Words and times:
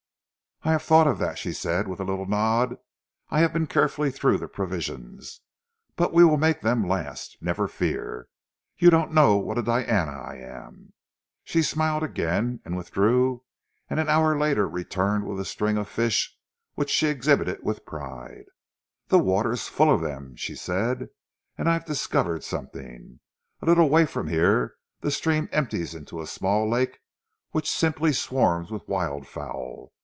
"I 0.63 0.73
have 0.73 0.83
thought 0.83 1.07
of 1.07 1.17
that," 1.17 1.39
she 1.39 1.53
said 1.53 1.87
with 1.87 1.99
a 1.99 2.03
little 2.03 2.27
nod. 2.27 2.77
"I 3.31 3.39
have 3.39 3.51
been 3.51 3.65
carefully 3.65 4.11
through 4.11 4.37
the 4.37 4.47
provisions. 4.47 5.41
But 5.95 6.13
we 6.13 6.23
will 6.23 6.37
make 6.37 6.61
them 6.61 6.87
last, 6.87 7.35
never 7.41 7.67
fear! 7.67 8.27
You 8.77 8.91
don't 8.91 9.11
know 9.11 9.37
what 9.37 9.57
a 9.57 9.63
Diana 9.63 10.11
I 10.11 10.35
am." 10.35 10.93
She 11.43 11.63
smiled 11.63 12.03
again, 12.03 12.59
and 12.63 12.77
withdrew, 12.77 13.41
and 13.89 13.99
an 13.99 14.07
hour 14.07 14.37
later 14.37 14.69
returned 14.69 15.25
with 15.25 15.39
a 15.39 15.45
string 15.45 15.79
of 15.79 15.89
fish 15.89 16.37
which 16.75 16.91
she 16.91 17.07
exhibited 17.07 17.63
with 17.63 17.83
pride. 17.87 18.45
"The 19.07 19.17
water 19.17 19.53
is 19.53 19.67
full 19.67 19.91
of 19.91 20.01
them," 20.01 20.35
she 20.35 20.53
said. 20.53 21.09
"And 21.57 21.67
I've 21.67 21.85
discovered 21.85 22.43
something. 22.43 23.19
A 23.63 23.65
little 23.65 23.89
way 23.89 24.05
from 24.05 24.27
here 24.27 24.75
the 24.99 25.09
stream 25.09 25.49
empties 25.51 25.95
into 25.95 26.21
a 26.21 26.27
small 26.27 26.69
lake 26.69 26.99
which 27.49 27.67
simply 27.71 28.13
swarms 28.13 28.69
with 28.69 28.87
wild 28.87 29.25
fowl. 29.25 29.91